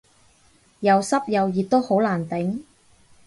[0.79, 2.63] 又濕又熱都好難頂